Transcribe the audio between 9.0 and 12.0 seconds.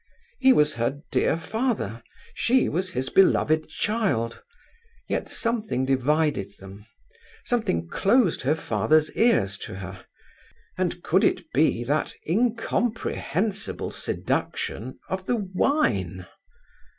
ears to her: and could it be